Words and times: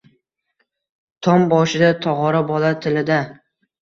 Tom 1.27 1.45
boshida 1.53 1.91
tog’ora 2.07 2.41
bola 2.49 2.73
tilida 2.87 3.19